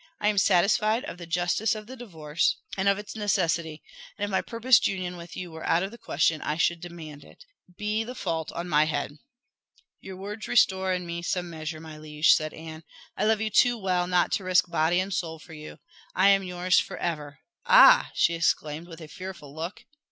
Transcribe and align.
"I 0.19 0.29
am 0.29 0.39
satisfied 0.39 1.05
of 1.05 1.19
the 1.19 1.27
justice 1.27 1.75
of 1.75 1.85
the 1.85 1.95
divorce, 1.95 2.57
and 2.75 2.89
of 2.89 2.97
its 2.97 3.15
necessity; 3.15 3.83
and 4.17 4.25
if 4.25 4.31
my 4.31 4.41
purposed 4.41 4.87
union 4.87 5.15
with 5.15 5.37
you 5.37 5.51
were 5.51 5.63
out 5.63 5.83
of 5.83 5.91
the 5.91 5.99
question, 5.99 6.41
I 6.41 6.57
should 6.57 6.79
demand 6.81 7.23
it. 7.23 7.45
Be 7.77 8.03
the 8.03 8.15
fault 8.15 8.51
on 8.53 8.67
my 8.67 8.85
head." 8.85 9.19
"Your 9.99 10.17
words 10.17 10.47
restore 10.47 10.97
me 10.97 11.17
in 11.17 11.23
some 11.23 11.51
measure, 11.51 11.79
my 11.79 11.99
liege," 11.99 12.33
said 12.33 12.51
Anne. 12.51 12.83
"I 13.15 13.25
love 13.25 13.41
you 13.41 13.51
too 13.51 13.77
well 13.77 14.07
not 14.07 14.31
to 14.31 14.43
risk 14.43 14.67
body 14.71 14.99
and 14.99 15.13
soul 15.13 15.37
for 15.37 15.53
you. 15.53 15.77
I 16.15 16.29
am 16.29 16.41
yours 16.41 16.79
for 16.79 16.97
ever 16.97 17.41
ah!" 17.67 18.09
she 18.15 18.33
exclaimed, 18.33 18.87
with 18.87 19.01
a 19.01 19.07
fearful 19.07 19.53
look. 19.53 19.85